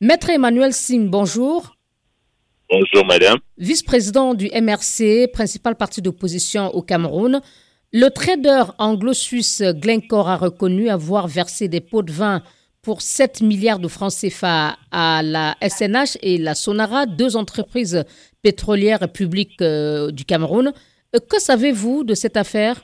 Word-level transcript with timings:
Maître 0.00 0.28
Emmanuel 0.28 0.74
Sim, 0.74 1.06
bonjour. 1.08 1.74
Bonjour, 2.68 3.06
madame. 3.06 3.38
Vice-président 3.56 4.34
du 4.34 4.50
MRC, 4.50 5.28
principal 5.32 5.74
parti 5.74 6.02
d'opposition 6.02 6.68
au 6.74 6.82
Cameroun, 6.82 7.40
le 7.94 8.08
trader 8.10 8.64
anglo-suisse 8.76 9.62
Glencore 9.62 10.28
a 10.28 10.36
reconnu 10.36 10.90
avoir 10.90 11.28
versé 11.28 11.68
des 11.68 11.80
pots 11.80 12.02
de 12.02 12.12
vin 12.12 12.42
pour 12.82 13.00
7 13.00 13.40
milliards 13.40 13.78
de 13.78 13.88
francs 13.88 14.12
CFA 14.12 14.76
à 14.90 15.22
la 15.22 15.56
SNH 15.66 16.18
et 16.20 16.36
la 16.36 16.54
Sonara, 16.54 17.06
deux 17.06 17.34
entreprises 17.34 18.04
pétrolières 18.42 19.10
publiques 19.10 19.62
euh, 19.62 20.10
du 20.10 20.26
Cameroun. 20.26 20.74
Euh, 21.14 21.18
que 21.18 21.40
savez-vous 21.40 22.04
de 22.04 22.12
cette 22.12 22.36
affaire? 22.36 22.82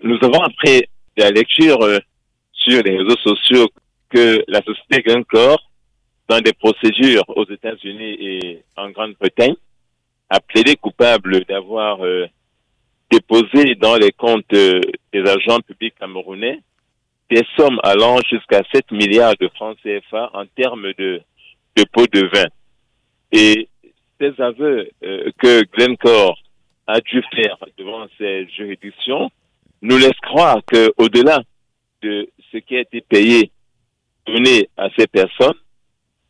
Nous 0.00 0.16
avons 0.22 0.42
appris 0.42 0.84
la 1.16 1.30
lecture 1.30 1.82
euh, 1.82 1.98
sur 2.52 2.82
les 2.84 2.98
réseaux 2.98 3.18
sociaux 3.24 3.68
que 4.10 4.44
la 4.46 4.62
société 4.62 5.02
Glencore, 5.02 5.58
dans 6.28 6.40
des 6.40 6.52
procédures 6.52 7.24
aux 7.28 7.48
États-Unis 7.48 8.16
et 8.20 8.62
en 8.76 8.90
Grande-Bretagne, 8.90 9.54
a 10.28 10.40
plaidé 10.40 10.76
coupable 10.76 11.44
d'avoir 11.44 12.00
déposé 13.10 13.76
dans 13.76 13.96
les 13.96 14.10
comptes 14.10 14.50
des 14.50 14.82
agents 15.12 15.60
publics 15.60 15.94
camerounais 15.98 16.60
des 17.30 17.42
sommes 17.56 17.80
allant 17.82 18.18
jusqu'à 18.30 18.62
7 18.72 18.92
milliards 18.92 19.34
de 19.40 19.48
francs 19.48 19.76
CFA 19.82 20.30
en 20.32 20.46
termes 20.46 20.92
de, 20.94 21.22
pots 21.92 22.06
de 22.06 22.26
vin. 22.32 22.46
Et 23.32 23.68
ces 24.20 24.40
aveux 24.40 24.88
euh, 25.02 25.30
que 25.38 25.62
Glencore 25.72 26.38
a 26.86 27.00
dû 27.00 27.22
faire 27.34 27.58
devant 27.76 28.06
ces 28.16 28.46
juridictions 28.48 29.30
nous 29.82 29.98
laissent 29.98 30.20
croire 30.22 30.60
que 30.66 30.92
au-delà 30.96 31.42
de 32.02 32.28
ce 32.52 32.58
qui 32.58 32.76
a 32.76 32.80
été 32.80 33.00
payé, 33.00 33.50
donné 34.26 34.68
à 34.76 34.88
ces 34.96 35.06
personnes, 35.06 35.58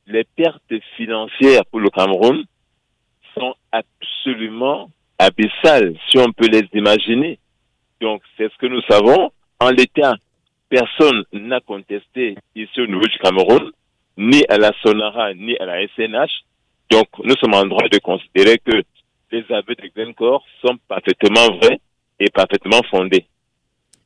les 0.07 0.25
pertes 0.37 0.73
financières 0.97 1.65
pour 1.67 1.81
le 1.81 1.91
Cameroun 1.91 2.45
sont 3.35 3.55
absolument 3.73 4.91
abyssales, 5.19 5.95
si 6.11 6.19
on 6.19 6.33
peut 6.33 6.49
les 6.49 6.69
imaginer. 6.75 7.39
Donc, 8.01 8.23
c'est 8.37 8.51
ce 8.53 8.59
que 8.59 8.67
nous 8.67 8.83
savons. 8.89 9.31
En 9.61 9.71
l'état, 9.71 10.15
personne 10.69 11.25
n'a 11.33 11.61
contesté 11.61 12.37
ici 12.55 12.81
au 12.81 12.87
niveau 12.87 13.07
du 13.07 13.19
Cameroun, 13.19 13.71
ni 14.17 14.43
à 14.49 14.59
la 14.59 14.73
Sonara, 14.83 15.35
ni 15.35 15.57
à 15.59 15.67
la 15.67 15.87
SNH. 15.89 16.45
Donc, 16.91 17.09
nous 17.25 17.35
sommes 17.41 17.55
en 17.55 17.67
droit 17.67 17.89
de 17.91 17.99
considérer 17.99 18.59
que 18.59 18.83
les 19.33 19.45
aveux 19.51 19.75
de 19.75 19.91
Glencore 19.95 20.45
sont 20.65 20.77
parfaitement 20.89 21.57
vrais 21.57 21.81
et 22.21 22.31
parfaitement 22.31 22.81
fondés. 22.91 23.27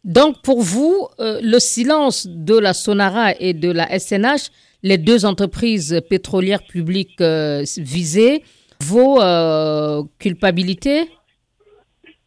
Donc, 0.03 0.41
pour 0.43 0.63
vous, 0.63 1.09
euh, 1.19 1.41
le 1.43 1.59
silence 1.59 2.27
de 2.27 2.59
la 2.59 2.73
Sonara 2.73 3.33
et 3.39 3.53
de 3.53 3.71
la 3.71 3.99
SNH, 3.99 4.51
les 4.83 4.99
deux 4.99 5.25
entreprises 5.25 6.01
pétrolières 6.09 6.63
publiques 6.65 7.21
euh, 7.21 7.65
visées, 7.77 8.43
vaut 8.81 9.21
euh, 9.21 10.03
culpabilité? 10.19 11.09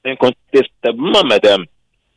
Incontestablement, 0.05 1.23
madame. 1.23 1.65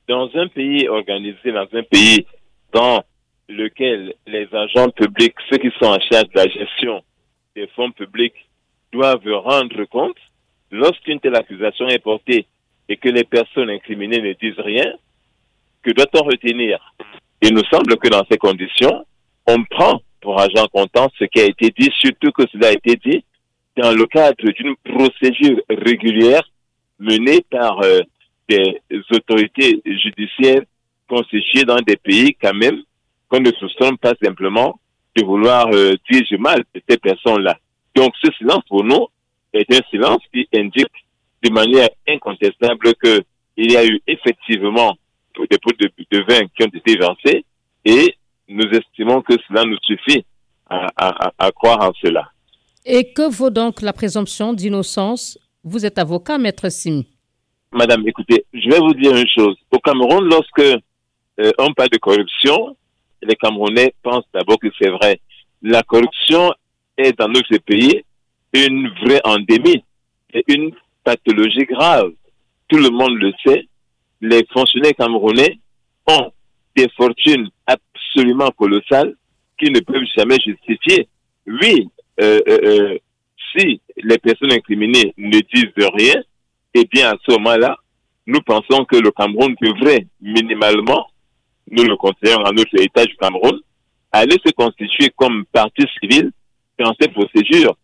Dans 0.09 0.28
un 0.34 0.48
pays 0.48 0.89
organisé, 0.89 1.53
dans 1.53 1.69
un 1.73 1.83
pays 1.83 2.27
dans 2.73 3.03
lequel 3.48 4.15
les 4.27 4.48
agents 4.53 4.91
publics, 4.91 5.34
ceux 5.51 5.59
qui 5.59 5.70
sont 5.78 5.87
en 5.87 6.01
charge 6.01 6.28
de 6.34 6.39
la 6.39 6.48
gestion 6.48 7.03
des 7.55 7.67
fonds 7.69 7.93
publics, 7.93 8.34
doivent 8.93 9.27
rendre 9.45 9.84
compte, 9.84 10.17
lorsqu'une 10.71 11.21
telle 11.21 11.37
accusation 11.37 11.89
est 11.89 11.98
portée 11.98 12.47
et 12.89 12.97
que 12.97 13.09
les 13.09 13.25
personnes 13.25 13.71
incriminées 13.71 14.21
ne 14.21 14.33
disent 14.34 14.59
rien, 14.59 14.93
que 15.83 15.91
doit-on 15.93 16.25
retenir? 16.25 16.95
Il 17.43 17.55
nous 17.55 17.65
semble 17.71 17.97
que 17.97 18.09
dans 18.09 18.25
ces 18.31 18.39
conditions, 18.39 19.05
on 19.47 19.62
prend 19.65 20.00
pour 20.27 20.41
agent 20.41 20.67
comptant 20.73 21.09
ce 21.21 21.25
qui 21.27 21.39
a 21.39 21.45
été 21.45 21.73
dit, 21.79 21.89
surtout 22.01 22.33
que 22.33 22.43
cela 22.53 22.71
a 22.71 22.73
été 22.73 22.97
dit 22.97 23.25
dans 23.77 23.93
le 23.93 24.07
cadre 24.07 24.51
d'une 24.59 24.75
procédure 24.83 25.63
régulière 25.69 26.43
menée 26.99 27.43
par 27.49 27.81
euh, 27.85 28.01
des 28.49 28.81
autorités 29.13 29.81
judiciaires 29.84 30.62
constituées 31.09 31.62
dans 31.62 31.77
des 31.77 31.95
pays 31.95 32.34
quand 32.43 32.55
même 32.55 32.83
qu'on 33.28 33.39
ne 33.39 33.53
soupçonne 33.53 33.97
pas 33.99 34.15
simplement 34.21 34.81
de 35.15 35.25
vouloir 35.25 35.69
euh, 35.73 35.93
dire 36.11 36.23
du 36.29 36.39
mal 36.39 36.65
de 36.75 36.83
ces 36.89 36.99
personnes-là. 36.99 37.56
Donc 37.95 38.12
ce 38.21 38.33
silence 38.33 38.65
pour 38.69 38.83
nous 38.83 39.06
est 39.53 39.73
un 39.73 39.81
silence 39.93 40.23
qui 40.34 40.49
indique 40.53 41.06
de 41.45 41.50
manière 41.50 41.91
incontestable 42.09 42.95
qu'il 42.97 43.71
y 43.71 43.77
a 43.77 43.87
eu 43.87 44.00
effectivement 44.09 44.97
des 45.39 45.59
pots 45.59 45.71
de, 45.79 45.89
de, 46.11 46.19
vin 46.29 46.49
qui 46.49 46.65
ont 46.65 46.77
été 46.77 46.99
versés 46.99 47.45
et 47.84 48.17
nous 48.49 48.69
estimons 48.71 49.23
que 49.23 49.34
cela 49.47 49.65
nous 49.65 49.79
suffit 49.83 50.25
à, 50.69 50.89
à, 50.97 51.33
à 51.39 51.53
croire 51.53 51.81
en 51.89 51.93
cela. 52.03 52.31
Et 52.84 53.12
que 53.12 53.29
vaut 53.31 53.51
donc 53.51 53.83
la 53.83 53.93
présomption 53.93 54.53
d'innocence? 54.53 55.39
Vous 55.65 55.84
êtes 55.84 55.99
avocat, 55.99 56.39
maître 56.39 56.69
Sim. 56.69 57.03
Madame, 57.73 58.06
écoutez, 58.06 58.45
je 58.53 58.71
vais 58.71 58.79
vous 58.79 58.95
dire 58.95 59.17
une 59.17 59.29
chose. 59.29 59.56
Au 59.71 59.79
Cameroun, 59.79 60.25
lorsque 60.29 60.61
euh, 60.61 61.53
on 61.59 61.73
parle 61.73 61.91
de 61.91 61.99
corruption, 61.99 62.77
les 63.23 63.35
Camerounais 63.35 63.93
pensent 64.03 64.29
d'abord 64.33 64.59
que 64.59 64.69
c'est 64.79 64.91
vrai. 64.91 65.21
La 65.62 65.83
corruption 65.83 66.53
est 66.97 67.19
dans 67.19 67.29
notre 67.29 67.56
pays 67.59 68.03
une 68.53 68.89
vraie 69.05 69.21
endémie, 69.25 69.83
et 70.33 70.45
une 70.49 70.73
pathologie 71.05 71.65
grave. 71.65 72.12
Tout 72.69 72.79
le 72.79 72.91
monde 72.91 73.19
le 73.19 73.33
sait. 73.45 73.69
Les 74.21 74.47
fonctionnaires 74.53 74.95
camerounais 74.99 75.59
ont 76.06 76.33
des 76.75 76.89
fortunes 76.97 77.49
absolument 78.16 78.50
colossales 78.53 79.15
qui 79.59 79.71
ne 79.71 79.81
peuvent 79.81 80.06
jamais 80.16 80.38
justifier. 80.44 81.09
Oui, 81.47 81.88
euh, 82.21 82.41
euh, 82.49 82.59
euh 82.65 82.99
si 83.56 83.81
les 83.97 84.19
personnes 84.19 84.53
incriminées 84.53 85.15
ne 85.16 85.38
disent 85.38 85.88
rien, 85.94 86.15
eh 86.75 86.84
bien, 86.84 87.10
à 87.10 87.15
ce 87.26 87.32
moment-là, 87.37 87.78
nous 88.26 88.41
pensons 88.41 88.84
que 88.84 88.97
le 88.97 89.10
Cameroun 89.12 89.55
devrait 89.62 90.06
minimalement, 90.21 91.06
nous 91.71 91.84
le 91.84 91.97
considérons 91.97 92.44
à 92.44 92.53
notre 92.53 92.78
État 92.78 93.05
du 93.05 93.16
Cameroun, 93.16 93.59
aller 94.12 94.37
se 94.44 94.53
constituer 94.53 95.10
comme 95.16 95.47
partie 95.47 95.87
civile 96.00 96.32
dans 96.78 96.94
ces 97.00 97.09
procédures 97.09 97.76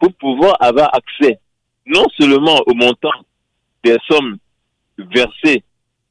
pour 0.00 0.12
pouvoir 0.14 0.56
avoir 0.58 0.90
accès 0.94 1.38
non 1.86 2.06
seulement 2.18 2.60
au 2.66 2.74
montant 2.74 3.10
des 3.84 3.96
sommes 4.08 4.36
versées 4.98 5.62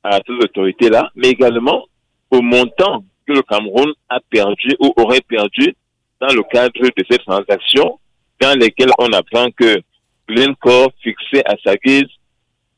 à 0.03 0.19
ces 0.25 0.33
autorités-là, 0.33 1.11
mais 1.15 1.29
également 1.29 1.83
au 2.31 2.41
montant 2.41 3.03
que 3.29 3.33
le 3.35 3.43
Cameroun 3.43 3.93
a 4.09 4.19
perdu 4.29 4.75
ou 4.79 4.91
aurait 4.97 5.21
perdu 5.21 5.75
dans 6.19 6.33
le 6.33 6.41
cadre 6.51 6.81
de 6.81 7.05
ces 7.09 7.19
transactions 7.19 7.99
dans 8.41 8.57
lesquelles 8.57 8.91
on 8.97 9.11
apprend 9.13 9.49
que 9.51 9.81
Glencore 10.27 10.91
fixait 11.03 11.43
à 11.45 11.55
sa 11.63 11.75
guise 11.75 12.09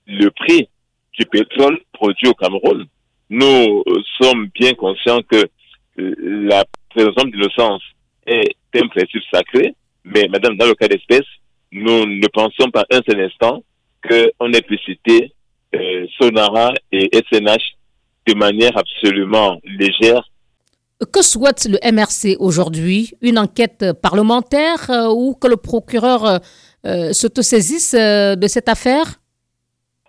le 0.08 0.30
prix 0.32 0.68
du 1.18 1.26
pétrole 1.26 1.80
produit 1.94 2.28
au 2.28 2.34
Cameroun. 2.34 2.86
Nous 3.30 3.84
sommes 4.22 4.50
bien 4.60 4.74
conscients 4.74 5.22
que 5.22 5.38
euh, 6.00 6.16
la 6.50 6.66
présomption 6.90 7.30
d'innocence 7.30 7.84
est 8.28 8.56
un 8.76 8.88
principe 8.88 9.24
sacré, 9.34 9.74
mais 10.04 10.28
madame, 10.28 10.58
dans 10.58 10.68
le 10.68 10.76
cas 10.76 10.88
d'espèce, 10.88 11.28
nous 11.72 12.06
ne 12.06 12.28
pensons 12.28 12.70
pas 12.72 12.86
un 12.92 13.00
seul 13.08 13.22
instant 13.22 13.64
qu'on 14.04 14.52
ait 14.52 14.62
pu 14.62 14.78
citer 14.80 15.32
euh, 15.76 16.06
Sonara 16.20 16.74
et 16.92 17.10
SNH 17.32 17.78
de 18.28 18.34
manière 18.34 18.78
absolument 18.78 19.60
légère. 19.64 20.31
Que 21.12 21.24
souhaite 21.24 21.68
le 21.68 21.80
MRC 21.92 22.38
aujourd'hui? 22.40 23.14
Une 23.22 23.40
enquête 23.40 23.86
parlementaire 24.02 24.90
euh, 24.90 25.10
ou 25.10 25.34
que 25.34 25.48
le 25.48 25.58
procureur 25.58 26.40
euh, 26.86 27.14
s'autosaisisse 27.14 27.94
de 27.94 28.48
cette 28.48 28.70
affaire? 28.70 29.20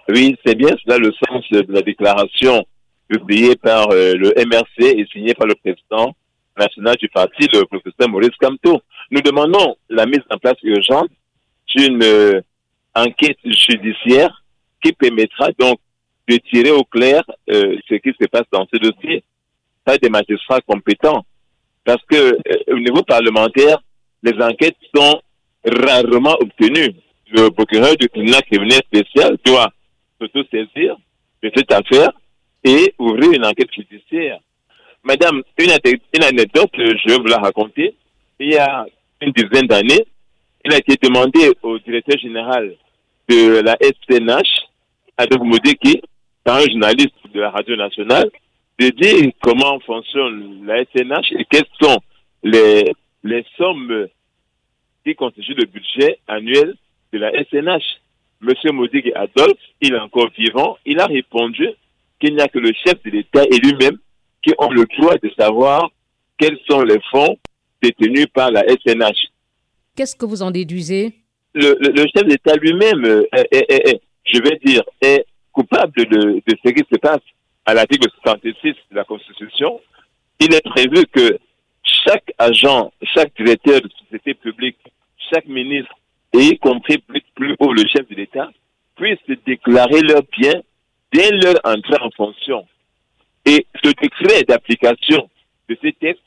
Oui, 0.08 0.36
c'est 0.44 0.56
bien 0.56 0.74
cela 0.84 0.98
le 0.98 1.12
sens 1.12 1.44
de 1.50 1.64
la 1.72 1.82
déclaration 1.82 2.64
publiée 3.08 3.56
par 3.56 3.90
euh, 3.90 4.14
le 4.14 4.32
MRC 4.36 4.98
et 4.98 5.06
signée 5.12 5.34
par 5.34 5.46
le 5.46 5.54
président 5.54 6.14
national 6.58 6.96
du 6.96 7.08
parti, 7.08 7.46
le 7.52 7.64
professeur 7.64 8.08
Maurice 8.08 8.36
Camteau. 8.40 8.80
Nous 9.10 9.20
demandons 9.20 9.76
la 9.88 10.06
mise 10.06 10.22
en 10.30 10.38
place 10.38 10.56
urgente 10.62 11.10
d'une 11.74 12.02
euh, 12.02 12.40
enquête 12.94 13.38
judiciaire 13.44 14.42
qui 14.82 14.92
permettra 14.92 15.48
donc 15.58 15.78
de 16.28 16.36
tirer 16.50 16.70
au 16.70 16.84
clair 16.84 17.22
euh, 17.50 17.76
ce 17.88 17.94
qui 17.96 18.12
se 18.20 18.26
passe 18.26 18.46
dans 18.52 18.66
ce 18.72 18.78
dossier 18.78 19.24
pas 19.84 19.98
des 19.98 20.08
magistrats 20.08 20.60
compétents. 20.60 21.24
Parce 21.84 22.02
que 22.08 22.38
au 22.70 22.78
niveau 22.78 23.02
parlementaire, 23.02 23.78
les 24.22 24.40
enquêtes 24.42 24.76
sont 24.94 25.20
rarement 25.64 26.36
obtenues. 26.40 26.94
Le 27.32 27.48
procureur 27.50 27.96
du 27.96 28.08
tribunal 28.08 28.42
criminel 28.42 28.80
spécial 28.86 29.36
doit 29.44 29.70
saisir 30.50 30.96
de 31.42 31.50
cette 31.54 31.72
affaire 31.72 32.10
et 32.64 32.94
ouvrir 32.98 33.32
une 33.32 33.44
enquête 33.44 33.72
judiciaire. 33.74 34.38
Madame, 35.02 35.42
une, 35.58 35.70
anecdote, 36.22 36.70
je 36.74 37.08
vais 37.08 37.18
vous 37.18 37.26
la 37.26 37.38
raconter. 37.38 37.96
Il 38.38 38.52
y 38.52 38.56
a 38.56 38.86
une 39.20 39.32
dizaine 39.32 39.66
d'années, 39.66 40.06
il 40.64 40.72
a 40.72 40.78
été 40.78 40.96
demandé 41.02 41.52
au 41.62 41.78
directeur 41.78 42.18
général 42.18 42.74
de 43.28 43.60
la 43.60 43.76
SNH, 43.80 44.68
Adolphe 45.16 45.42
Moudeki, 45.42 46.02
par 46.44 46.56
un 46.56 46.66
journaliste 46.66 47.14
de 47.32 47.40
la 47.40 47.50
radio 47.50 47.76
nationale, 47.76 48.30
de 48.82 48.90
dire 48.90 49.32
comment 49.40 49.78
fonctionne 49.80 50.66
la 50.66 50.84
SNH 50.84 51.32
et 51.38 51.44
quelles 51.48 51.70
sont 51.80 51.98
les, 52.42 52.92
les 53.22 53.44
sommes 53.56 54.08
qui 55.04 55.14
constitue 55.14 55.54
le 55.54 55.66
budget 55.66 56.18
annuel 56.26 56.74
de 57.12 57.18
la 57.18 57.30
SNH. 57.44 58.00
Monsieur 58.40 58.72
Modig 58.72 59.12
Adolphe, 59.14 59.60
il 59.80 59.94
est 59.94 60.00
encore 60.00 60.30
vivant, 60.36 60.78
il 60.84 60.98
a 60.98 61.06
répondu 61.06 61.68
qu'il 62.18 62.34
n'y 62.34 62.40
a 62.40 62.48
que 62.48 62.58
le 62.58 62.72
chef 62.84 63.00
de 63.04 63.10
l'État 63.10 63.44
et 63.44 63.58
lui-même 63.58 63.98
qui 64.42 64.52
ont 64.58 64.70
le 64.70 64.84
droit 64.98 65.16
de 65.22 65.30
savoir 65.38 65.88
quels 66.36 66.58
sont 66.68 66.82
les 66.82 66.98
fonds 67.12 67.38
détenus 67.80 68.26
par 68.34 68.50
la 68.50 68.62
SNH. 68.62 69.28
Qu'est-ce 69.94 70.16
que 70.16 70.26
vous 70.26 70.42
en 70.42 70.50
déduisez? 70.50 71.12
Le, 71.54 71.76
chef 72.16 72.26
d'État 72.26 72.56
lui-même, 72.56 73.04
euh, 73.04 73.22
je 74.24 74.42
vais 74.42 74.58
dire, 74.64 74.82
est 75.00 75.24
coupable 75.52 76.04
de, 76.06 76.42
de 76.44 76.56
ce 76.64 76.72
qui 76.72 76.82
se 76.90 76.98
passe 76.98 77.20
à 77.66 77.74
l'article 77.74 78.08
66 78.22 78.74
de 78.90 78.96
la 78.96 79.04
Constitution. 79.04 79.80
Il 80.40 80.54
est 80.54 80.64
prévu 80.64 81.06
que 81.12 81.38
chaque 81.82 82.32
agent, 82.38 82.92
chaque 83.14 83.34
directeur 83.36 83.80
de 83.80 83.88
société 84.00 84.34
publique, 84.34 84.78
chaque 85.32 85.46
ministre, 85.46 85.94
et 86.32 86.38
y 86.38 86.58
compris 86.58 86.98
plus, 86.98 87.56
haut 87.58 87.72
le 87.72 87.86
chef 87.86 88.08
de 88.08 88.14
l'État, 88.14 88.50
puissent 88.96 89.18
déclarer 89.46 90.00
leurs 90.00 90.22
biens 90.38 90.62
dès 91.12 91.30
leur 91.30 91.56
entrée 91.64 92.00
en 92.00 92.10
fonction. 92.10 92.66
Et 93.44 93.66
ce 93.82 93.90
décret 93.90 94.44
d'application 94.44 95.28
de 95.68 95.76
ces 95.82 95.92
textes 95.92 96.22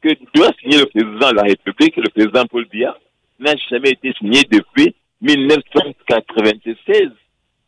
que 0.00 0.08
doit 0.34 0.52
signer 0.60 0.78
le 0.78 0.86
président 0.86 1.30
de 1.30 1.36
la 1.36 1.42
République, 1.42 1.96
le 1.96 2.08
président 2.08 2.46
Paul 2.46 2.64
Biya, 2.66 2.96
n'a 3.38 3.54
jamais 3.68 3.90
été 3.90 4.12
signé 4.18 4.42
depuis 4.50 4.94
1996. 5.20 7.10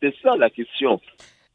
C'est 0.01 0.15
ça 0.21 0.35
la 0.37 0.49
question. 0.49 0.99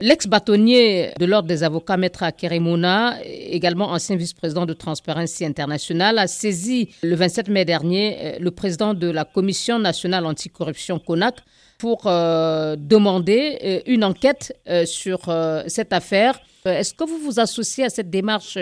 L'ex-bâtonnier 0.00 1.10
de 1.18 1.26
l'Ordre 1.26 1.48
des 1.48 1.64
avocats, 1.64 1.96
Maître 1.96 2.22
Akerimona, 2.22 3.16
également 3.24 3.90
ancien 3.90 4.14
vice-président 4.14 4.64
de 4.64 4.72
Transparency 4.72 5.44
International, 5.44 6.18
a 6.18 6.28
saisi 6.28 6.94
le 7.02 7.16
27 7.16 7.48
mai 7.48 7.64
dernier 7.64 8.16
euh, 8.20 8.38
le 8.38 8.52
président 8.52 8.94
de 8.94 9.10
la 9.10 9.24
Commission 9.24 9.80
nationale 9.80 10.24
anticorruption 10.24 11.00
CONAC 11.00 11.40
pour 11.80 12.06
euh, 12.06 12.76
demander 12.78 13.58
euh, 13.64 13.80
une 13.86 14.04
enquête 14.04 14.56
sur 14.84 15.18
cette 15.66 15.92
affaire. 15.92 16.38
Est-ce 16.64 16.94
que 16.94 17.02
vous 17.02 17.18
vous 17.18 17.40
associez 17.40 17.84
à 17.84 17.88
cette 17.88 18.08
démarche 18.08 18.56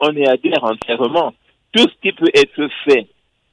On 0.00 0.10
y 0.14 0.26
adhère 0.26 0.64
entièrement. 0.64 1.32
Tout 1.72 1.88
ce 1.88 1.94
qui 2.02 2.12
peut 2.12 2.30
être 2.34 2.68
fait 2.84 3.06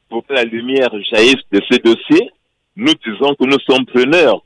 pour 0.10 0.28
que 0.28 0.34
la 0.34 0.44
lumière 0.44 0.90
jaillisse 1.13 1.46
de 1.50 1.62
ce 1.72 1.78
dossier, 1.78 2.30
nous 2.75 2.94
disons 3.06 3.36
que 3.36 3.46
nous 3.46 3.60
sommes 3.66 3.86
preneurs 3.86 4.44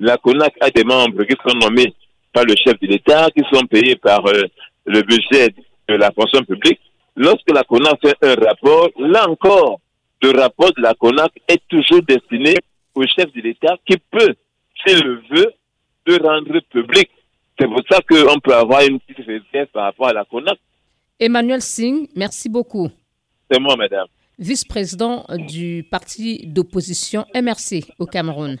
la 0.00 0.16
CONAC 0.16 0.54
a 0.60 0.70
des 0.70 0.84
membres 0.84 1.24
qui 1.24 1.34
sont 1.46 1.56
nommés 1.58 1.94
par 2.32 2.44
le 2.44 2.54
chef 2.56 2.78
de 2.80 2.86
l'État, 2.86 3.28
qui 3.36 3.42
sont 3.52 3.66
payés 3.66 3.96
par 3.96 4.24
euh, 4.26 4.42
le 4.86 5.02
budget 5.02 5.54
de 5.88 5.94
la 5.94 6.10
fonction 6.12 6.42
publique. 6.44 6.80
Lorsque 7.16 7.50
la 7.50 7.64
CONAC 7.64 7.98
fait 8.00 8.16
un 8.22 8.34
rapport, 8.34 8.90
là 8.98 9.28
encore, 9.28 9.80
le 10.22 10.30
rapport 10.38 10.72
de 10.76 10.82
la 10.82 10.94
CONAC 10.94 11.32
est 11.48 11.60
toujours 11.68 12.02
destiné 12.02 12.54
au 12.94 13.02
chef 13.02 13.32
de 13.32 13.40
l'État 13.40 13.76
qui 13.88 13.96
peut, 14.10 14.34
s'il 14.86 15.02
le 15.04 15.22
veut, 15.30 15.52
de 16.06 16.22
rendre 16.22 16.60
public. 16.70 17.10
C'est 17.58 17.66
pour 17.66 17.82
ça 17.90 17.98
qu'on 18.08 18.38
peut 18.38 18.54
avoir 18.54 18.82
une 18.82 19.00
petite 19.00 19.26
réserve 19.26 19.68
par 19.72 19.84
rapport 19.84 20.08
à 20.08 20.12
la 20.12 20.24
CONAC. 20.24 20.58
Emmanuel 21.18 21.60
Singh, 21.60 22.08
merci 22.14 22.48
beaucoup. 22.48 22.88
C'est 23.50 23.58
moi, 23.58 23.74
madame. 23.76 24.06
Vice-président 24.38 25.26
du 25.48 25.84
parti 25.90 26.46
d'opposition 26.46 27.24
MRC 27.34 27.82
au 27.98 28.06
Cameroun. 28.06 28.58